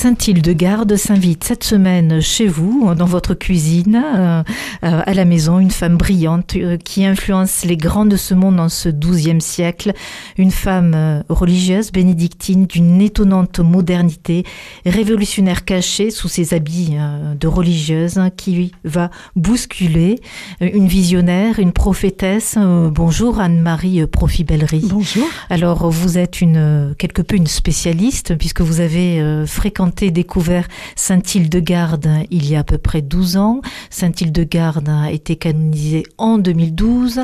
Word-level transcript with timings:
Saint-Hildegarde 0.00 0.96
s'invite 0.96 1.44
cette 1.44 1.62
semaine 1.62 2.22
chez 2.22 2.46
vous, 2.46 2.94
dans 2.94 3.04
votre 3.04 3.34
cuisine, 3.34 4.02
euh, 4.02 4.42
euh, 4.82 5.02
à 5.04 5.12
la 5.12 5.26
maison, 5.26 5.58
une 5.58 5.70
femme 5.70 5.98
brillante 5.98 6.56
euh, 6.56 6.78
qui 6.78 7.04
influence 7.04 7.66
les 7.66 7.76
grands 7.76 8.06
de 8.06 8.16
ce 8.16 8.32
monde 8.32 8.58
en 8.60 8.70
ce 8.70 8.88
XIIe 8.88 9.42
siècle, 9.42 9.92
une 10.38 10.52
femme 10.52 11.22
religieuse 11.28 11.92
bénédictine 11.92 12.64
d'une 12.64 13.02
étonnante 13.02 13.60
modernité, 13.60 14.44
révolutionnaire 14.86 15.66
cachée 15.66 16.10
sous 16.10 16.28
ses 16.28 16.54
habits 16.54 16.96
de 17.38 17.46
religieuse, 17.46 18.18
qui 18.38 18.72
va 18.84 19.10
bousculer 19.36 20.20
une 20.62 20.86
visionnaire, 20.86 21.58
une 21.58 21.72
prophétesse. 21.72 22.56
bonjour 22.56 23.38
Anne-Marie 23.38 24.06
Profibellerie. 24.06 24.86
Bonjour. 24.88 25.26
Alors 25.50 25.90
vous 25.90 26.16
êtes 26.16 26.40
une 26.40 26.94
quelque 26.96 27.20
peu 27.20 27.36
une 27.36 27.46
spécialiste 27.46 28.36
puisque 28.36 28.62
vous 28.62 28.80
avez 28.80 29.44
fréquenté 29.46 29.89
découvert 29.90 30.66
Saint-Hildegarde 30.96 32.08
il 32.30 32.48
y 32.48 32.56
a 32.56 32.60
à 32.60 32.64
peu 32.64 32.78
près 32.78 33.02
12 33.02 33.36
ans. 33.36 33.60
Saint-Hildegarde 33.90 34.88
a 34.88 35.10
été 35.10 35.36
canonisé 35.36 36.04
en 36.18 36.38
2012, 36.38 37.20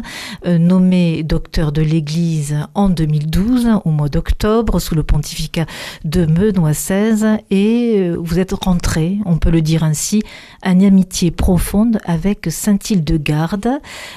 euh, 0.47 0.59
nommé 0.59 1.23
docteur 1.23 1.73
de 1.73 1.83
l'Église 1.83 2.57
en 2.75 2.89
2012, 2.89 3.69
au 3.85 3.91
mois 3.91 4.09
d'octobre, 4.09 4.79
sous 4.81 4.95
le 4.95 5.03
pontificat 5.03 5.67
de 6.05 6.27
Benoît 6.27 6.73
XVI, 6.73 7.39
et 7.51 7.97
euh, 7.99 8.17
vous 8.19 8.39
êtes 8.39 8.53
rentré, 8.53 9.19
on 9.25 9.39
peut 9.39 9.51
le 9.51 9.63
dire 9.63 9.85
ainsi, 9.85 10.23
en 10.65 10.81
amitié 10.81 11.31
profonde 11.31 11.99
avec 12.05 12.49
Saint-Hildegarde. 12.51 13.69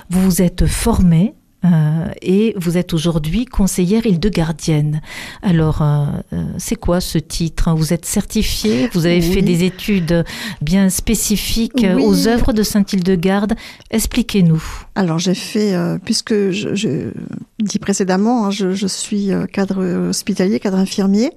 Vous 0.09 0.21
vous 0.21 0.41
êtes 0.41 0.65
formé 0.65 1.33
euh, 1.65 2.07
et 2.21 2.53
vous 2.57 2.77
êtes 2.77 2.93
aujourd'hui 2.93 3.45
conseillère 3.45 4.05
Île-de-Gardienne. 4.05 5.01
Alors, 5.41 5.81
euh, 5.81 6.05
euh, 6.33 6.45
c'est 6.57 6.75
quoi 6.75 7.01
ce 7.01 7.17
titre 7.17 7.73
Vous 7.73 7.93
êtes 7.93 8.05
certifiée, 8.05 8.89
vous 8.93 9.05
avez 9.05 9.21
fait 9.21 9.41
des 9.41 9.63
études 9.63 10.23
bien 10.61 10.89
spécifiques 10.89 11.85
aux 11.99 12.27
œuvres 12.27 12.53
de 12.53 12.63
Saint-Hildegarde. 12.63 13.55
Expliquez-nous. 13.91 14.63
Alors, 14.95 15.19
j'ai 15.19 15.33
fait, 15.33 15.75
puisque 16.05 16.51
je, 16.51 16.75
je, 16.75 17.11
dis 17.59 17.79
précédemment, 17.79 18.45
hein, 18.45 18.51
je, 18.51 18.71
je, 18.71 18.87
suis 18.87 19.31
cadre 19.51 20.09
hospitalier, 20.09 20.59
cadre 20.59 20.77
infirmier, 20.77 21.31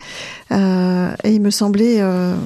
et 0.50 1.30
il 1.30 1.40
me 1.40 1.50
semblait 1.50 2.00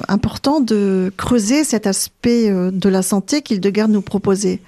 important 0.07 0.59
de 0.61 1.11
creuser 1.17 1.63
cet 1.63 1.87
aspect 1.87 2.49
de 2.49 2.89
la 2.89 3.01
santé 3.01 3.41
qu'Hildegarde 3.41 3.91
nous 3.91 4.01
proposait. 4.01 4.59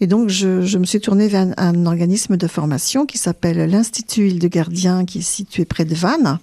Et 0.00 0.06
donc, 0.06 0.28
je, 0.28 0.62
je 0.62 0.78
me 0.78 0.84
suis 0.84 1.00
tournée 1.00 1.28
vers 1.28 1.46
un, 1.56 1.86
organisme 1.86 2.36
de 2.36 2.46
formation 2.46 3.06
qui 3.06 3.18
s'appelle 3.18 3.70
l'Institut 3.70 4.28
Île-de-Gardien, 4.28 5.04
qui 5.04 5.18
est 5.18 5.22
situé 5.22 5.64
près 5.64 5.84
de 5.84 5.94
Vannes 5.94 6.26
euh, 6.26 6.38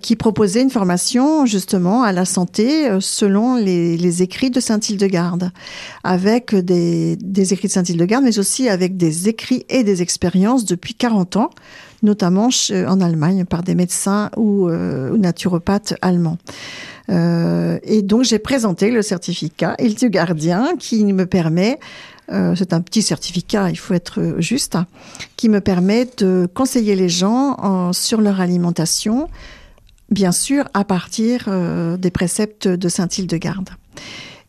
qui 0.00 0.16
proposait 0.16 0.62
une 0.62 0.70
formation 0.70 1.44
justement 1.46 2.02
à 2.02 2.12
la 2.12 2.24
santé 2.24 2.88
euh, 2.88 3.00
selon 3.00 3.56
les, 3.56 3.96
les 3.96 4.22
écrits 4.22 4.50
de 4.50 4.60
Saint-Hildegarde, 4.60 5.50
avec 6.04 6.54
des, 6.54 7.16
des 7.16 7.52
écrits 7.52 7.68
de 7.68 7.72
Saint-Hildegarde, 7.72 8.24
mais 8.24 8.38
aussi 8.38 8.68
avec 8.68 8.96
des 8.96 9.28
écrits 9.28 9.64
et 9.68 9.82
des 9.82 10.02
expériences 10.02 10.64
depuis 10.64 10.94
40 10.94 11.36
ans, 11.36 11.50
notamment 12.02 12.48
en 12.70 13.00
Allemagne 13.00 13.44
par 13.44 13.62
des 13.62 13.74
médecins 13.74 14.30
ou, 14.36 14.68
euh, 14.68 15.16
naturopathes 15.16 15.94
allemands. 16.02 16.38
Euh, 17.08 17.78
et 17.82 18.02
donc 18.02 18.22
j'ai 18.22 18.38
présenté 18.38 18.90
le 18.90 19.02
certificat 19.02 19.74
Hildegardien 19.80 20.76
qui 20.78 21.04
me 21.12 21.26
permet 21.26 21.80
euh, 22.30 22.54
c'est 22.56 22.72
un 22.72 22.80
petit 22.80 23.02
certificat, 23.02 23.68
il 23.68 23.76
faut 23.76 23.94
être 23.94 24.36
juste, 24.38 24.78
qui 25.36 25.48
me 25.48 25.60
permet 25.60 26.08
de 26.18 26.48
conseiller 26.54 26.94
les 26.94 27.08
gens 27.08 27.92
sur 27.92 28.20
leur 28.20 28.40
alimentation, 28.40 29.28
bien 30.12 30.32
sûr 30.32 30.68
à 30.74 30.84
partir 30.84 31.46
euh, 31.48 31.96
des 31.96 32.10
préceptes 32.10 32.68
de 32.68 32.88
Saint-Hildegarde. 32.88 33.70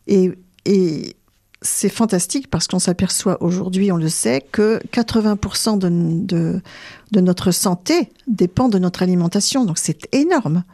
Et, 0.06 0.30
et 0.66 1.16
c'est 1.62 1.88
fantastique 1.88 2.48
parce 2.50 2.68
qu'on 2.68 2.78
s'aperçoit 2.78 3.42
aujourd'hui, 3.42 3.90
on 3.90 3.96
le 3.96 4.08
sait, 4.08 4.46
que 4.52 4.80
80% 4.92 5.78
de, 5.78 6.60
notre 7.20 7.50
santé 7.50 8.10
dépend 8.26 8.68
de 8.68 8.78
notre 8.78 9.02
alimentation. 9.02 9.64
Donc 9.64 9.78
c'est 9.78 10.06
énorme. 10.14 10.64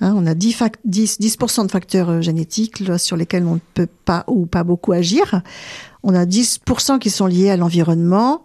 Hein, 0.00 0.12
on 0.16 0.26
a 0.26 0.34
10, 0.34 0.62
10, 0.84 1.18
10 1.18 1.38
de 1.38 1.70
facteurs 1.70 2.20
génétiques 2.20 2.82
sur 2.98 3.16
lesquels 3.16 3.44
on 3.46 3.54
ne 3.54 3.60
peut 3.72 3.88
pas 4.04 4.24
ou 4.26 4.44
pas 4.44 4.64
beaucoup 4.64 4.92
agir. 4.92 5.40
On 6.06 6.14
a 6.14 6.26
10% 6.26 6.98
qui 6.98 7.08
sont 7.08 7.24
liés 7.24 7.48
à 7.48 7.56
l'environnement, 7.56 8.42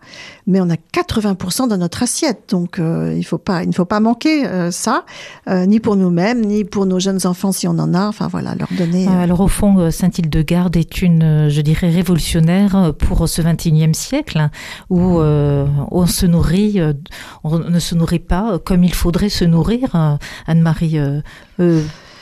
mais 0.48 0.62
on 0.62 0.70
a 0.70 0.76
80% 0.76 1.68
dans 1.68 1.76
notre 1.76 2.04
assiette. 2.04 2.44
Donc, 2.52 2.80
euh, 2.80 3.14
il, 3.18 3.26
faut 3.26 3.38
pas, 3.38 3.64
il 3.64 3.68
ne 3.68 3.74
faut 3.74 3.84
pas 3.84 4.00
manquer 4.00 4.48
euh, 4.48 4.72
ça, 4.72 5.04
euh, 5.50 5.66
ni 5.66 5.82
pour 5.82 5.98
nous-mêmes, 5.98 6.40
ni 6.40 6.64
pour 6.64 6.86
nos 6.86 7.00
jeunes 7.00 7.28
enfants 7.28 7.52
si 7.52 7.68
on 7.68 7.78
en 7.78 7.94
a. 7.94 8.08
Enfin, 8.08 8.30
voilà, 8.30 8.56
leur 8.56 8.70
donner. 8.78 9.08
Alors, 9.08 9.42
au 9.42 9.50
fond, 9.50 9.92
Saint-Hildegarde 9.92 10.78
est 10.78 11.02
une, 11.02 11.50
je 11.50 11.60
dirais, 11.60 11.90
révolutionnaire 11.90 12.94
pour 12.98 13.28
ce 13.28 13.42
21e 13.42 13.94
siècle, 13.94 14.50
où 14.90 15.20
on 15.20 16.06
se 16.06 16.26
nourrit, 16.26 16.80
on 17.44 17.60
ne 17.60 17.80
se 17.80 17.94
nourrit 17.94 18.20
pas 18.20 18.58
comme 18.60 18.86
il 18.86 18.94
faudrait 18.94 19.28
se 19.28 19.44
nourrir. 19.44 20.18
Anne-Marie 20.48 20.98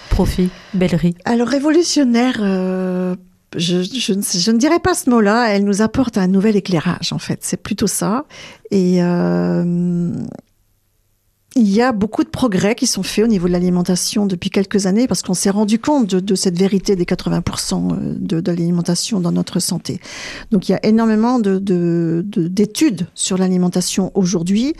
Profit, 0.09 0.49
Bellerie. 0.73 1.15
Alors, 1.25 1.47
révolutionnaire 1.47 2.41
je, 3.57 4.51
ne 4.51 4.57
dirais 4.57 4.79
pas 4.79 4.93
ce 4.93 5.09
mot-là. 5.09 5.49
Elle 5.49 5.63
nous 5.63 5.81
apporte 5.81 6.17
un 6.17 6.27
nouvel 6.27 6.55
éclairage, 6.55 7.13
en 7.13 7.19
fait. 7.19 7.39
C'est 7.41 7.61
plutôt 7.61 7.87
ça. 7.87 8.25
Et 8.71 9.03
euh, 9.03 10.13
il 11.55 11.71
y 11.71 11.81
a 11.81 11.91
beaucoup 11.91 12.23
de 12.23 12.29
progrès 12.29 12.75
qui 12.75 12.85
sont 12.85 13.01
faits 13.01 13.25
au 13.25 13.27
niveau 13.27 13.47
de 13.47 13.53
l'alimentation 13.53 14.27
depuis 14.27 14.51
quelques 14.51 14.85
années 14.85 15.07
parce 15.07 15.23
qu'on 15.23 15.33
s'est 15.33 15.49
rendu 15.49 15.79
compte 15.79 16.13
de, 16.13 16.35
cette 16.35 16.57
vérité 16.57 16.95
des 16.95 17.05
80% 17.05 17.93
euh, 17.93 18.15
de, 18.15 18.51
l'alimentation 18.51 19.19
dans 19.19 19.31
notre 19.31 19.59
santé. 19.59 19.99
Donc 20.51 20.69
il 20.69 20.73
y 20.73 20.75
a 20.75 20.85
énormément 20.85 21.39
d'études 21.39 22.95
de, 22.95 23.05
sur 23.15 23.37
l'alimentation 23.37 24.11
aujourd'hui. 24.13 24.75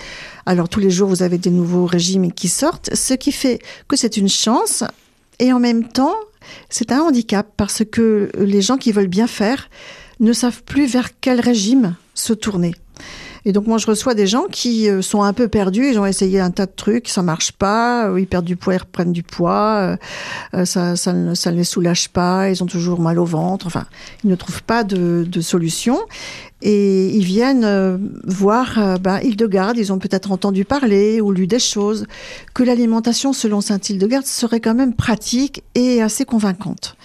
Alors 0.46 0.70
tous 0.70 0.80
les 0.80 0.92
jours, 0.92 1.10
vous 1.10 1.24
avez 1.24 1.40
des 1.40 1.50
nouveaux 1.50 1.88
régimes 1.88 2.32
qui 2.32 2.48
sortent, 2.48 2.94
ce 2.94 3.16
qui 3.16 3.32
fait 3.32 3.60
que 3.88 3.96
c'est 3.96 4.18
une 4.18 4.30
chance 4.30 4.84
et 5.40 5.54
en 5.54 5.60
même 5.60 5.88
temps, 5.88 6.16
c'est 6.70 6.92
un 6.92 7.02
handicap 7.02 7.48
parce 7.58 7.84
que 7.90 8.30
les 8.38 8.62
gens 8.62 8.78
qui 8.78 8.92
veulent 8.92 9.08
bien 9.08 9.28
faire 9.28 9.70
ne 10.20 10.34
savent 10.34 10.64
plus 10.64 10.88
vers 10.88 11.20
quel 11.20 11.40
régime 11.40 11.96
se 12.14 12.34
tourner. 12.34 12.74
Et 13.48 13.54
donc 13.54 13.66
moi 13.66 13.78
je 13.78 13.88
reçois 13.88 14.14
des 14.14 14.28
gens 14.28 14.44
qui 14.52 14.90
euh, 14.90 15.02
sont 15.02 15.22
un 15.22 15.32
peu 15.32 15.48
perdus, 15.48 15.88
ils 15.92 15.98
ont 15.98 16.06
essayé 16.06 16.42
un 16.42 16.52
tas 16.52 16.66
de 16.66 16.72
trucs, 16.76 17.08
ça 17.08 17.22
marche 17.22 17.54
pas, 17.54 18.10
euh, 18.10 18.20
ils 18.20 18.28
perdent 18.28 18.44
du 18.44 18.58
poids, 18.58 18.74
ils 18.74 18.80
reprennent 18.80 19.14
du 19.14 19.24
poids, 19.24 19.98
euh, 20.54 20.66
ça, 20.66 20.98
ça, 20.98 21.14
ne, 21.14 21.34
ça 21.34 21.54
ne 21.54 21.56
les 21.56 21.64
soulage 21.64 22.10
pas, 22.10 22.50
ils 22.50 22.62
ont 22.62 22.66
toujours 22.66 23.00
mal 23.00 23.18
au 23.18 23.24
ventre, 23.24 23.66
enfin 23.66 23.86
ils 24.26 24.30
ne 24.30 24.36
trouvent 24.36 24.64
pas 24.64 24.84
de, 24.84 25.26
de 25.26 25.42
solution. 25.42 25.98
Et 26.62 27.16
ils 27.16 27.24
viennent 27.24 28.10
voir 28.26 29.00
bah, 29.00 29.22
Hildegarde, 29.22 29.78
ils 29.78 29.94
ont 29.94 30.00
peut-être 30.00 30.32
entendu 30.32 30.66
parler 30.66 31.22
ou 31.22 31.32
lu 31.32 31.46
des 31.46 31.60
choses, 31.60 32.08
que 32.56 32.64
l'alimentation 32.64 33.32
selon 33.32 33.62
Saint 33.62 33.78
Hildegarde 33.78 34.26
serait 34.26 34.60
quand 34.60 34.74
même 34.74 34.96
pratique 34.96 35.64
et 35.76 36.02
assez 36.02 36.26
convaincante. 36.26 36.98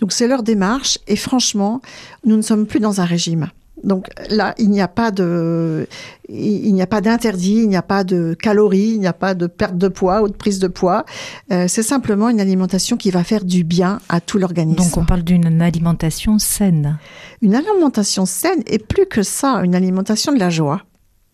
Donc 0.00 0.12
c'est 0.12 0.28
leur 0.28 0.42
démarche. 0.42 0.98
Et 1.08 1.16
franchement, 1.16 1.80
nous 2.26 2.36
ne 2.36 2.42
sommes 2.42 2.66
plus 2.66 2.78
dans 2.78 3.00
un 3.00 3.06
régime. 3.06 3.50
Donc 3.84 4.08
là, 4.28 4.54
il 4.58 4.70
n'y 4.70 4.80
a 4.80 4.88
pas 4.88 5.10
de, 5.10 5.86
il 6.28 6.72
n'y 6.74 6.82
a 6.82 6.86
pas 6.86 7.00
d'interdit, 7.00 7.62
il 7.62 7.68
n'y 7.68 7.76
a 7.76 7.82
pas 7.82 8.04
de 8.04 8.34
calories, 8.34 8.92
il 8.94 9.00
n'y 9.00 9.06
a 9.06 9.12
pas 9.12 9.34
de 9.34 9.46
perte 9.46 9.76
de 9.76 9.88
poids 9.88 10.22
ou 10.22 10.28
de 10.28 10.34
prise 10.34 10.58
de 10.58 10.68
poids. 10.68 11.04
Euh, 11.52 11.66
c'est 11.68 11.82
simplement 11.82 12.28
une 12.28 12.40
alimentation 12.40 12.96
qui 12.96 13.10
va 13.10 13.24
faire 13.24 13.44
du 13.44 13.64
bien 13.64 14.00
à 14.08 14.20
tout 14.20 14.38
l'organisme. 14.38 14.84
Donc 14.84 14.96
on 14.96 15.04
parle 15.04 15.22
d'une 15.22 15.62
alimentation 15.62 16.38
saine. 16.38 16.98
Une 17.42 17.54
alimentation 17.54 18.26
saine 18.26 18.62
et 18.66 18.78
plus 18.78 19.06
que 19.06 19.22
ça, 19.22 19.62
une 19.64 19.74
alimentation 19.74 20.32
de 20.32 20.38
la 20.38 20.50
joie 20.50 20.82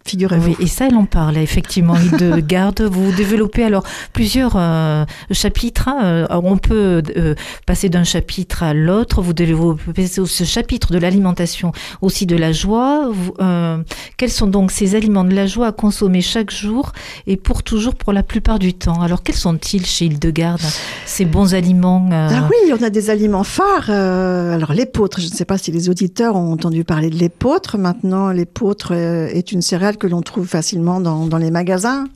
figurez-vous. 0.07 0.51
Oui, 0.51 0.57
et 0.61 0.67
ça, 0.67 0.87
elle 0.87 0.95
en 0.95 1.05
parle, 1.05 1.37
effectivement, 1.37 1.95
de 2.19 2.41
garde. 2.41 2.81
Vous 2.81 3.13
développez 3.13 3.65
alors 3.65 3.85
plusieurs 4.13 4.55
euh, 4.57 5.05
chapitres. 5.31 5.89
Hein. 5.89 6.27
on 6.31 6.57
peut 6.57 7.03
euh, 7.17 7.35
passer 7.67 7.89
d'un 7.89 8.05
chapitre 8.05 8.63
à 8.63 8.75
l'autre. 8.75 9.21
Vous 9.21 9.33
développez 9.33 10.07
ce 10.07 10.45
chapitre 10.45 10.93
de 10.93 10.99
l'alimentation, 10.99 11.73
aussi 12.01 12.27
de 12.27 12.37
la 12.37 12.53
joie. 12.53 13.11
Euh, 13.41 13.79
quels 14.17 14.31
sont 14.31 14.47
donc 14.47 14.71
ces 14.71 14.95
aliments 14.95 15.25
de 15.25 15.35
la 15.35 15.47
joie 15.47 15.69
à 15.69 15.73
consommer 15.73 16.21
chaque 16.21 16.51
jour 16.51 16.93
et 17.27 17.37
pour 17.37 17.63
toujours, 17.63 17.95
pour 17.95 18.13
la 18.13 18.23
plupart 18.23 18.59
du 18.59 18.75
temps? 18.75 19.03
Alors, 19.03 19.23
quels 19.23 19.37
sont-ils 19.37 19.85
chez 19.85 20.07
Hildegarde, 20.07 20.63
ces 21.05 21.25
bons 21.25 21.55
aliments 21.55 22.09
Ah 22.13 22.49
oui, 22.49 22.73
on 22.79 22.83
a 22.83 22.91
des 22.91 23.11
aliments 23.11 23.45
phares. 23.45 23.91
alors, 23.91 24.73
l'épeautre, 24.73 25.21
je 25.21 25.27
ne 25.27 25.33
sais 25.33 25.45
pas 25.45 25.59
si 25.59 25.73
les 25.73 25.89
auditeurs 25.89 26.37
ont 26.37 26.53
entendu 26.53 26.85
parler 26.85 27.11
de 27.11 27.17
l'épeautre. 27.17 27.79
Maintenant, 27.79 28.31
l'épeautre 28.31 28.93
est 28.93 29.53
une 29.53 29.63
céréale 29.63 29.96
que 29.97 30.07
l'on 30.07 30.23
trouve 30.23 30.47
facilement 30.47 31.01
dans, 31.01 31.39
les 31.39 31.51
magasins. 31.51 32.07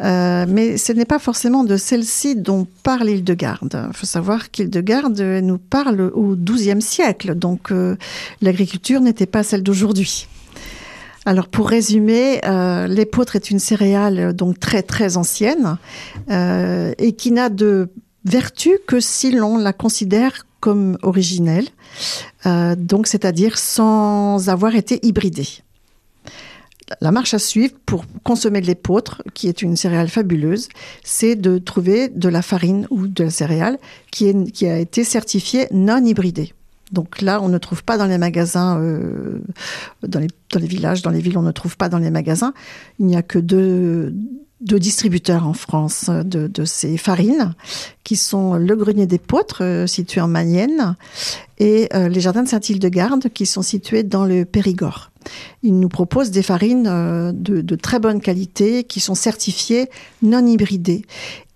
Euh, 0.00 0.46
mais 0.48 0.76
ce 0.76 0.92
n'est 0.92 1.04
pas 1.04 1.18
forcément 1.18 1.64
de 1.64 1.76
celle-ci 1.76 2.36
dont 2.36 2.66
parle 2.82 3.10
Hildegarde. 3.10 3.86
Il 3.88 3.96
faut 3.96 4.06
savoir 4.06 4.50
qu'Hildegarde 4.50 5.20
nous 5.20 5.58
parle 5.58 6.00
au 6.14 6.36
XIIe 6.36 6.82
siècle, 6.82 7.34
donc 7.34 7.70
euh, 7.70 7.96
l'agriculture 8.40 9.00
n'était 9.00 9.26
pas 9.26 9.42
celle 9.42 9.62
d'aujourd'hui. 9.62 10.28
Alors 11.26 11.48
pour 11.48 11.68
résumer, 11.68 12.40
euh, 12.44 12.86
l'épeautre 12.86 13.36
est 13.36 13.50
une 13.50 13.58
céréale 13.58 14.34
donc 14.34 14.60
très 14.60 14.82
très 14.82 15.16
ancienne 15.16 15.78
et 16.28 17.12
qui 17.16 17.30
n'a 17.30 17.48
de 17.48 17.88
vertu 18.26 18.78
que 18.86 19.00
si 19.00 19.32
l'on 19.32 19.56
la 19.56 19.72
considère 19.72 20.46
comme 20.60 20.98
originelle, 21.02 21.68
donc 22.44 23.06
c'est-à-dire 23.06 23.58
sans 23.58 24.48
avoir 24.48 24.74
été 24.74 24.98
hybridée. 25.06 25.64
La 27.00 27.10
marche 27.10 27.34
à 27.34 27.38
suivre 27.38 27.74
pour 27.86 28.04
consommer 28.22 28.60
de 28.60 28.66
l'épeautre, 28.66 29.22
qui 29.32 29.48
est 29.48 29.62
une 29.62 29.76
céréale 29.76 30.08
fabuleuse, 30.08 30.68
c'est 31.02 31.34
de 31.34 31.58
trouver 31.58 32.08
de 32.08 32.28
la 32.28 32.42
farine 32.42 32.86
ou 32.90 33.06
de 33.06 33.24
la 33.24 33.30
céréale 33.30 33.78
qui, 34.10 34.26
a 34.66 34.78
été 34.78 35.04
certifiée 35.04 35.66
non 35.70 36.04
hybridée. 36.04 36.52
Donc 36.92 37.22
là, 37.22 37.40
on 37.42 37.48
ne 37.48 37.58
trouve 37.58 37.82
pas 37.82 37.96
dans 37.96 38.06
les 38.06 38.18
magasins, 38.18 38.78
euh, 38.80 39.40
dans, 40.06 40.20
les, 40.20 40.66
villages, 40.66 41.02
dans 41.02 41.10
les 41.10 41.20
villes, 41.20 41.38
on 41.38 41.42
ne 41.42 41.50
trouve 41.50 41.76
pas 41.76 41.88
dans 41.88 41.98
les 41.98 42.10
magasins. 42.10 42.52
Il 42.98 43.06
n'y 43.06 43.16
a 43.16 43.22
que 43.22 43.38
deux, 43.38 44.14
deux 44.64 44.78
distributeurs 44.78 45.46
en 45.46 45.52
France 45.52 46.08
de, 46.08 46.48
de, 46.48 46.64
ces 46.64 46.96
farines, 46.96 47.54
qui 48.02 48.16
sont 48.16 48.54
le 48.54 48.74
Grenier 48.74 49.06
des 49.06 49.18
Pôtres, 49.18 49.62
euh, 49.62 49.86
situé 49.86 50.20
en 50.20 50.28
Mayenne, 50.28 50.96
et 51.58 51.88
euh, 51.94 52.08
les 52.08 52.20
Jardins 52.20 52.42
de 52.42 52.48
Saint-Hildegarde, 52.48 53.28
qui 53.32 53.44
sont 53.46 53.62
situés 53.62 54.02
dans 54.02 54.24
le 54.24 54.44
Périgord. 54.44 55.10
Ils 55.62 55.78
nous 55.78 55.88
proposent 55.88 56.30
des 56.30 56.42
farines 56.42 56.86
euh, 56.86 57.32
de, 57.32 57.60
de, 57.60 57.76
très 57.76 57.98
bonne 57.98 58.22
qualité, 58.22 58.84
qui 58.84 59.00
sont 59.00 59.14
certifiées 59.14 59.90
non 60.22 60.46
hybridées. 60.46 61.02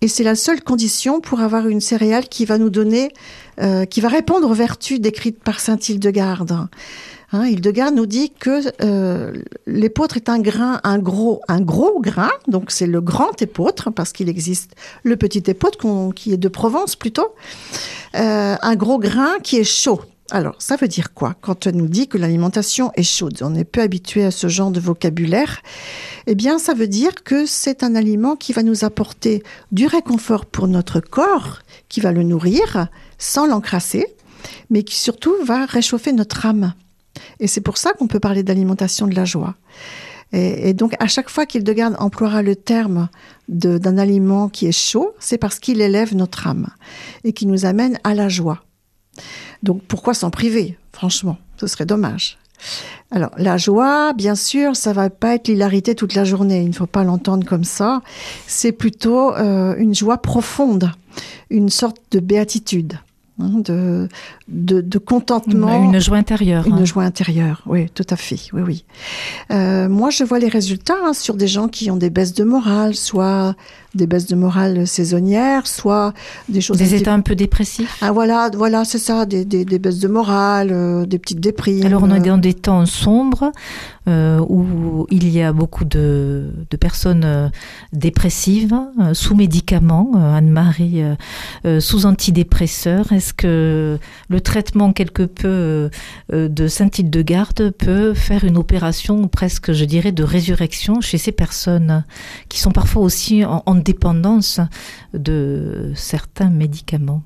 Et 0.03 0.09
c'est 0.09 0.23
la 0.23 0.35
seule 0.35 0.63
condition 0.63 1.21
pour 1.21 1.41
avoir 1.41 1.67
une 1.67 1.81
céréale 1.81 2.29
qui 2.29 2.45
va 2.45 2.59
nous 2.59 2.71
donner, 2.71 3.11
qui 3.91 4.01
va 4.01 4.09
répondre 4.09 4.49
aux 4.49 4.55
vertus 4.55 5.01
décrites 5.01 5.43
par 5.43 5.59
Saint 5.59 5.77
Hildegarde. 5.77 6.69
Hein, 7.31 7.47
Hildegarde 7.47 7.95
nous 7.95 8.07
dit 8.07 8.31
que 8.31 8.63
euh, 8.83 9.35
est 9.67 10.29
un 10.31 10.39
grain, 10.39 10.81
un 10.83 10.99
gros, 10.99 11.43
un 11.47 11.61
gros 11.61 12.01
grain, 12.01 12.31
donc 12.47 12.71
c'est 12.71 12.87
le 12.87 13.03
grand 13.03 13.41
épeautre 13.43 13.91
parce 13.91 14.13
qu'il 14.13 14.31
existe 14.31 14.75
le 15.03 15.17
petit 15.17 15.43
épeautre 15.47 16.15
qui 16.15 16.33
est 16.33 16.39
de 16.39 16.49
Provence 16.49 16.97
plutôt, 16.97 17.35
euh, 18.15 18.57
un 18.61 18.77
gros 18.77 18.99
grain 18.99 19.39
qui 19.43 19.57
est 19.57 19.65
chaud. 19.65 20.01
Alors, 20.31 20.57
ça 20.59 20.77
veut 20.77 20.89
dire 20.89 21.13
quoi? 21.15 21.35
Quand 21.41 21.67
on 21.67 21.73
nous 21.73 21.89
dit 21.89 22.07
que 22.07 22.19
l'alimentation 22.19 22.93
est 22.95 23.03
chaude, 23.03 23.39
on 23.43 23.55
est 23.55 23.65
peu 23.65 23.81
habitué 23.81 24.25
à 24.25 24.31
ce 24.31 24.49
genre 24.49 24.71
de 24.71 24.81
vocabulaire. 24.81 25.63
Eh 26.27 26.35
bien, 26.35 26.59
ça 26.59 26.75
veut 26.75 26.89
dire 26.89 27.25
que 27.25 27.47
c'est 27.47 27.83
un 27.83 27.95
aliment 27.95 28.37
qui 28.37 28.53
va 28.53 28.63
nous 28.63 28.85
apporter 28.85 29.43
du 29.73 29.87
réconfort 29.87 30.45
pour 30.45 30.69
notre 30.69 31.01
corps, 31.01 31.61
qui 31.89 32.01
va 32.01 32.13
le 32.13 32.23
nourrir 32.23 32.89
sans 33.17 33.47
l'encrasser, 33.47 34.07
mais 34.69 34.83
qui 34.83 34.97
surtout 34.97 35.35
va 35.45 35.65
réchauffer 35.65 36.13
notre 36.13 36.45
âme. 36.45 36.75
Et 37.41 37.47
c'est 37.47 37.61
pour 37.61 37.79
ça 37.79 37.93
qu'on 37.93 38.07
peut 38.07 38.21
parler 38.21 38.43
d'alimentation 38.43 39.07
de 39.07 39.15
la 39.15 39.25
joie. 39.25 39.55
Et, 40.33 40.75
donc, 40.75 40.95
à 40.99 41.07
chaque 41.07 41.31
fois 41.31 41.47
qu'Hildegarde 41.47 41.97
emploiera 41.99 42.43
le 42.43 42.55
terme 42.55 43.09
d'un 43.49 43.97
aliment 43.97 44.51
qui 44.51 44.67
est 44.67 44.79
chaud, 44.79 45.15
c'est 45.19 45.39
parce 45.39 45.59
qu'il 45.59 45.81
élève 45.81 46.15
notre 46.15 46.47
âme 46.47 46.69
et 47.25 47.33
qui 47.33 47.47
nous 47.47 47.65
amène 47.65 47.99
à 48.05 48.15
la 48.15 48.29
joie. 48.29 48.63
Donc 49.63 49.83
pourquoi 49.85 50.13
s'en 50.15 50.31
priver? 50.31 50.77
Franchement, 50.93 51.39
ce 51.57 51.67
serait 51.67 51.87
dommage. 51.87 52.39
Alors 53.11 53.31
la 53.39 53.57
joie, 53.57 54.13
bien 54.13 54.35
sûr, 54.35 54.77
ça 54.77 54.93
va 54.93 55.09
pas 55.09 55.35
être 55.35 55.49
l'hilarité 55.49 55.95
toute 55.95 56.15
la 56.15 56.25
journée. 56.25 56.61
Il 56.61 56.69
ne 56.69 56.75
faut 56.75 56.87
pas 56.87 57.05
l'entendre 57.05 57.47
comme 57.47 57.65
ça. 57.65 58.03
C'est 58.47 58.73
plutôt 58.73 59.35
euh, 59.35 59.75
une 59.79 59.95
joie 59.95 60.19
profonde, 60.19 60.93
une 61.49 61.71
sorte 61.71 61.97
de 62.11 62.21
béatitude. 62.21 62.99
Hein, 63.41 63.61
de, 63.65 64.09
de, 64.49 64.81
de, 64.81 64.99
contentement. 64.99 65.85
Une, 65.85 65.95
une 65.95 66.01
joie 66.01 66.17
intérieure. 66.17 66.67
Une 66.67 66.75
hein. 66.75 66.85
joie 66.85 67.05
intérieure, 67.05 67.63
oui, 67.67 67.89
tout 67.91 68.07
à 68.11 68.17
fait, 68.17 68.41
oui, 68.53 68.63
oui. 68.67 68.85
Euh, 69.53 69.89
moi, 69.89 70.11
je 70.11 70.25
vois 70.25 70.41
les 70.41 70.49
résultats 70.49 70.97
hein, 71.05 71.13
sur 71.13 71.35
des 71.37 71.47
gens 71.47 71.69
qui 71.69 71.89
ont 71.89 71.97
des 71.97 72.11
baisses 72.11 72.35
de 72.35 72.43
morale, 72.43 72.97
soit 72.97 73.55
des 73.95 74.07
baisses 74.07 74.27
de 74.27 74.37
morale 74.37 74.87
saisonnières, 74.87 75.67
soit 75.67 76.13
des 76.49 76.61
choses... 76.61 76.77
Des 76.77 76.95
états 76.95 77.15
un 77.15 77.21
peu 77.21 77.35
dépressifs 77.35 77.99
Ah 78.03 78.13
voilà, 78.13 78.51
voilà 78.55 78.85
c'est 78.85 78.99
ça, 78.99 79.25
des, 79.25 79.45
des, 79.45 79.65
des, 79.65 79.79
baisses 79.79 79.99
de 79.99 80.09
morale, 80.09 80.69
euh, 80.73 81.07
des 81.07 81.19
petites 81.19 81.41
déprimes. 81.41 81.87
Alors 81.87 82.03
on 82.03 82.15
est 82.15 82.21
dans 82.21 82.39
des 82.39 82.55
temps 82.55 82.85
sombres 82.85 83.51
euh, 84.07 84.41
où 84.47 85.07
il 85.11 85.29
y 85.29 85.43
a 85.43 85.53
beaucoup 85.53 85.85
de, 85.85 86.53
de 86.71 86.77
personnes 86.77 87.25
euh, 87.25 87.49
dépressives, 87.93 88.75
sous 89.15 89.35
médicaments, 89.35 90.13
Anne-Marie, 90.15 91.03
sous 91.81 92.07
antidépresseurs. 92.07 93.13
Est-ce 93.13 93.33
que 93.33 93.99
le 94.29 94.41
traitement 94.41 94.93
quelque 94.93 95.23
peu 95.23 95.91
de 96.33 96.69
Saint-Hildegarde 96.69 97.71
peut 97.71 98.15
faire 98.15 98.45
une 98.45 98.57
opération 98.57 99.29
presque, 99.29 99.73
je 99.73 99.85
dirais, 99.85 100.13
de 100.13 100.25
résurrection 100.25 101.01
chez 101.01 101.19
ces 101.19 101.33
personnes 101.33 102.05
qui 102.49 102.61
sont 102.61 102.71
parfois 102.71 103.03
aussi 103.03 103.45
en, 103.45 103.63
en 103.67 103.78
dépendance 103.79 104.61
de 105.15 105.93
certains 105.95 106.51
médicaments 106.51 107.23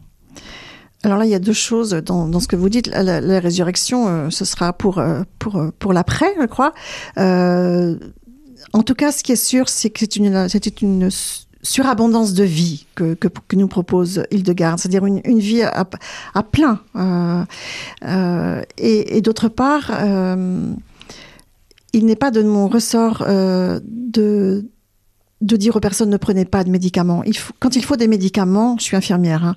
alors 1.04 1.18
là, 1.18 1.24
il 1.24 1.30
y 1.30 1.34
a 1.34 1.40
deux 1.40 1.52
choses 1.52 1.90
dans, 1.90 2.40
ce 2.40 2.46
que 2.46 2.56
vous 2.56 2.68
dites. 2.68 2.86
La, 2.86 3.40
résurrection, 3.40 4.08
euh, 4.08 4.30
ce 4.30 4.44
sera 4.44 4.72
pour, 4.72 4.98
euh, 4.98 5.22
pour, 5.38 5.60
pour 5.78 5.92
l'après, 5.92 6.32
je 6.40 6.46
crois. 6.46 6.74
Euh, 7.18 7.96
en 8.72 8.82
tout 8.82 8.94
cas, 8.94 9.10
ce 9.10 9.22
qui 9.24 9.32
est 9.32 9.36
sûr, 9.36 9.68
c'est 9.68 9.90
que 9.90 9.98
c'est 10.00 10.16
une, 10.16 10.48
c'était 10.48 10.70
une 10.70 11.10
surabondance 11.62 12.34
de 12.34 12.44
vie 12.44 12.86
que, 12.94 13.14
que, 13.14 13.56
nous 13.56 13.68
propose 13.68 14.24
Hildegarde, 14.30 14.78
c'est-à-dire 14.78 15.04
une, 15.06 15.20
une 15.24 15.40
vie 15.40 15.62
à, 15.62 15.88
à 16.34 16.42
plein. 16.42 16.80
Euh, 16.94 17.44
euh, 18.04 18.62
et 18.78 19.20
d'autre 19.22 19.48
part, 19.48 19.90
il 21.92 22.06
n'est 22.06 22.16
pas 22.16 22.30
de 22.30 22.42
mon 22.42 22.68
ressort 22.68 23.24
de 23.26 24.64
de 25.42 25.56
dire 25.56 25.76
aux 25.76 25.80
personnes 25.80 26.08
ne 26.08 26.16
prenez 26.16 26.44
pas 26.44 26.64
de 26.64 26.70
médicaments. 26.70 27.22
Quand 27.58 27.76
il 27.76 27.84
faut 27.84 27.96
des 27.96 28.08
médicaments, 28.08 28.76
je 28.78 28.84
suis 28.84 28.96
infirmière, 28.96 29.44
hein, 29.44 29.54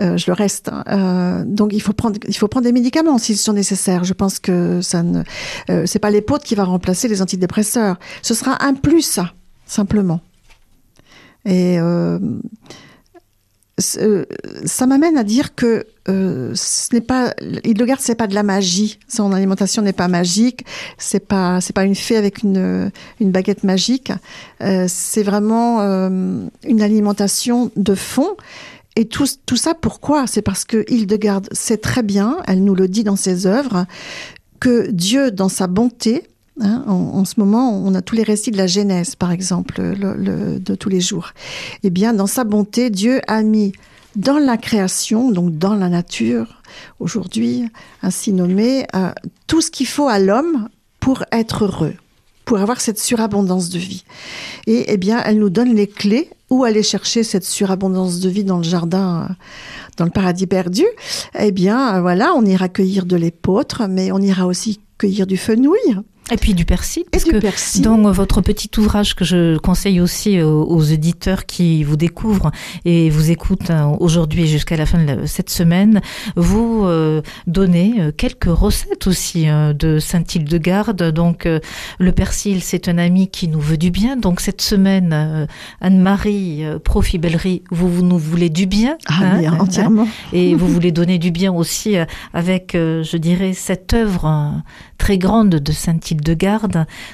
euh, 0.00 0.16
je 0.16 0.24
le 0.26 0.32
reste. 0.32 0.70
Euh, 0.88 1.44
donc 1.46 1.72
il 1.72 1.80
faut 1.80 1.92
prendre, 1.92 2.18
il 2.26 2.62
des 2.62 2.72
médicaments 2.72 3.18
s'ils 3.18 3.36
sont 3.36 3.52
nécessaires. 3.52 4.04
Je 4.04 4.14
pense 4.14 4.38
que 4.38 4.80
ça 4.80 5.02
ne, 5.02 5.22
euh, 5.70 5.84
c'est 5.86 5.98
pas 5.98 6.10
l'épaule 6.10 6.40
qui 6.40 6.54
va 6.54 6.64
remplacer 6.64 7.08
les 7.08 7.22
antidépresseurs. 7.22 7.98
Ce 8.22 8.34
sera 8.34 8.64
un 8.64 8.74
plus, 8.74 9.20
simplement. 9.66 10.20
Ça 13.78 14.86
m'amène 14.86 15.16
à 15.16 15.24
dire 15.24 15.54
que 15.54 15.86
euh, 16.08 16.52
ce 16.54 16.94
n'est 16.94 17.00
pas 17.00 17.34
Hildegard 17.64 18.00
c'est 18.00 18.14
pas 18.14 18.26
de 18.26 18.34
la 18.34 18.42
magie. 18.42 18.98
Son 19.08 19.32
alimentation 19.32 19.82
n'est 19.82 19.92
pas 19.92 20.08
magique. 20.08 20.64
C'est 20.96 21.24
pas 21.24 21.60
c'est 21.60 21.72
pas 21.72 21.84
une 21.84 21.94
fée 21.94 22.16
avec 22.16 22.42
une 22.42 22.90
une 23.20 23.30
baguette 23.30 23.64
magique. 23.64 24.12
Euh, 24.62 24.86
c'est 24.88 25.22
vraiment 25.22 25.80
euh, 25.80 26.40
une 26.64 26.82
alimentation 26.82 27.70
de 27.76 27.94
fond. 27.94 28.36
Et 28.96 29.04
tout, 29.04 29.26
tout 29.46 29.56
ça 29.56 29.74
pourquoi? 29.74 30.26
C'est 30.26 30.42
parce 30.42 30.64
que 30.64 30.84
Hildegard 30.88 31.42
sait 31.52 31.76
très 31.76 32.02
bien 32.02 32.38
elle 32.48 32.64
nous 32.64 32.74
le 32.74 32.88
dit 32.88 33.04
dans 33.04 33.16
ses 33.16 33.46
œuvres 33.46 33.86
que 34.58 34.90
Dieu 34.90 35.30
dans 35.30 35.48
sa 35.48 35.68
bonté 35.68 36.24
Hein, 36.60 36.84
en, 36.86 37.24
ce 37.24 37.34
moment, 37.38 37.80
on 37.84 37.94
a 37.94 38.02
tous 38.02 38.16
les 38.16 38.22
récits 38.22 38.50
de 38.50 38.56
la 38.56 38.66
Genèse, 38.66 39.14
par 39.14 39.30
exemple, 39.30 39.80
le, 39.80 40.14
le, 40.14 40.58
de 40.58 40.74
tous 40.74 40.88
les 40.88 41.00
jours. 41.00 41.32
Eh 41.82 41.90
bien, 41.90 42.14
dans 42.14 42.26
sa 42.26 42.44
bonté, 42.44 42.90
Dieu 42.90 43.20
a 43.28 43.42
mis 43.42 43.72
dans 44.16 44.38
la 44.38 44.56
création, 44.56 45.30
donc 45.30 45.56
dans 45.58 45.74
la 45.74 45.88
nature, 45.88 46.62
aujourd'hui, 46.98 47.68
ainsi 48.02 48.32
nommé, 48.32 48.86
euh, 48.94 49.12
tout 49.46 49.60
ce 49.60 49.70
qu'il 49.70 49.86
faut 49.86 50.08
à 50.08 50.18
l'homme 50.18 50.68
pour 50.98 51.24
être 51.30 51.64
heureux, 51.64 51.94
pour 52.44 52.58
avoir 52.58 52.80
cette 52.80 52.98
surabondance 52.98 53.68
de 53.68 53.78
vie. 53.78 54.04
Et 54.66 54.86
eh 54.88 54.96
bien, 54.96 55.22
elle 55.24 55.38
nous 55.38 55.50
donne 55.50 55.74
les 55.74 55.86
clés 55.86 56.30
où 56.50 56.64
aller 56.64 56.82
chercher 56.82 57.22
cette 57.22 57.44
surabondance 57.44 58.20
de 58.20 58.28
vie 58.28 58.44
dans 58.44 58.56
le 58.56 58.64
jardin, 58.64 59.28
dans 59.96 60.04
le 60.04 60.10
paradis 60.10 60.46
perdu. 60.46 60.84
Eh 61.38 61.52
bien, 61.52 62.00
voilà, 62.00 62.32
on 62.34 62.44
ira 62.44 62.68
cueillir 62.68 63.06
de 63.06 63.16
l'épeautre, 63.16 63.86
mais 63.88 64.10
on 64.10 64.18
ira 64.18 64.46
aussi 64.46 64.80
cueillir 64.96 65.26
du 65.26 65.36
fenouil. 65.36 65.96
Et 66.30 66.36
puis 66.36 66.54
du 66.54 66.64
persil, 66.64 67.04
parce 67.10 67.24
que 67.24 67.38
persil. 67.38 67.82
dans 67.82 68.10
votre 68.12 68.40
petit 68.40 68.70
ouvrage 68.78 69.14
que 69.14 69.24
je 69.24 69.56
conseille 69.58 70.00
aussi 70.00 70.42
aux, 70.42 70.64
aux 70.64 70.82
éditeurs 70.82 71.46
qui 71.46 71.84
vous 71.84 71.96
découvrent 71.96 72.50
et 72.84 73.10
vous 73.10 73.30
écoutent 73.30 73.70
hein, 73.70 73.96
aujourd'hui 74.00 74.46
jusqu'à 74.46 74.76
la 74.76 74.86
fin 74.86 75.02
de 75.02 75.26
cette 75.26 75.50
semaine, 75.50 76.00
vous 76.36 76.84
euh, 76.84 77.22
donnez 77.46 77.94
euh, 77.98 78.12
quelques 78.14 78.44
recettes 78.44 79.06
aussi 79.06 79.48
euh, 79.48 79.72
de 79.72 79.98
Saint-Hildegarde. 79.98 81.02
Donc 81.12 81.46
euh, 81.46 81.60
le 81.98 82.12
persil, 82.12 82.62
c'est 82.62 82.88
un 82.88 82.98
ami 82.98 83.28
qui 83.28 83.48
nous 83.48 83.60
veut 83.60 83.76
du 83.76 83.90
bien. 83.90 84.16
Donc 84.16 84.40
cette 84.40 84.60
semaine, 84.60 85.12
euh, 85.12 85.46
Anne-Marie 85.80 86.62
Profibellerie, 86.84 87.62
vous, 87.70 87.88
vous 87.88 88.02
nous 88.02 88.18
voulez 88.18 88.50
du 88.50 88.66
bien. 88.66 88.96
Ah, 89.06 89.20
hein, 89.22 89.38
bien, 89.38 89.58
entièrement. 89.58 90.02
Hein, 90.02 90.32
et 90.32 90.54
vous 90.54 90.68
voulez 90.68 90.92
donner 90.92 91.18
du 91.18 91.30
bien 91.30 91.52
aussi 91.52 91.96
avec, 92.34 92.72
je 92.74 93.16
dirais, 93.16 93.52
cette 93.54 93.94
œuvre 93.94 94.52
très 94.98 95.18
grande 95.18 95.50
de 95.50 95.72
Saint-Hildegarde. 95.72 96.17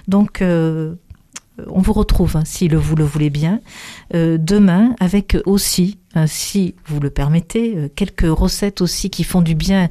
Donc, 0.08 0.42
euh, 0.42 0.94
on 1.68 1.80
vous 1.80 1.92
retrouve, 1.92 2.36
hein, 2.36 2.42
si 2.44 2.68
le, 2.68 2.76
vous 2.78 2.96
le 2.96 3.04
voulez 3.04 3.30
bien, 3.30 3.60
euh, 4.14 4.38
demain 4.38 4.94
avec 5.00 5.36
aussi, 5.46 5.98
hein, 6.14 6.26
si 6.26 6.74
vous 6.86 7.00
le 7.00 7.10
permettez, 7.10 7.76
euh, 7.76 7.88
quelques 7.94 8.26
recettes 8.26 8.80
aussi 8.80 9.10
qui 9.10 9.24
font 9.24 9.42
du 9.42 9.54
bien 9.54 9.88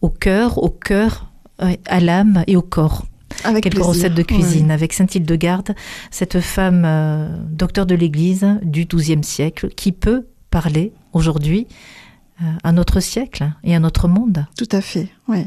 au 0.00 0.08
cœur, 0.08 0.62
au 0.62 0.70
cœur, 0.70 1.30
à 1.58 2.00
l'âme 2.00 2.42
et 2.48 2.56
au 2.56 2.62
corps. 2.62 3.06
Avec 3.44 3.62
quelques 3.62 3.82
recettes 3.82 4.14
de 4.14 4.22
cuisine 4.22 4.70
avec 4.72 4.92
Saint-Hildegarde, 4.92 5.74
cette 6.10 6.40
femme 6.40 6.82
euh, 6.84 7.28
docteur 7.48 7.86
de 7.86 7.94
l'Église 7.94 8.58
du 8.62 8.86
XIIe 8.86 9.22
siècle 9.22 9.68
qui 9.68 9.92
peut 9.92 10.26
parler 10.50 10.92
aujourd'hui 11.12 11.66
à 12.64 12.72
notre 12.72 12.98
siècle 12.98 13.52
et 13.62 13.74
à 13.76 13.80
notre 13.80 14.08
monde. 14.08 14.46
Tout 14.58 14.68
à 14.72 14.80
fait, 14.80 15.08
oui. 15.28 15.46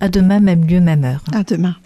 À 0.00 0.08
demain, 0.08 0.38
même 0.38 0.64
lieu, 0.64 0.80
même 0.80 1.04
heure. 1.04 1.24
À 1.32 1.42
demain. 1.42 1.76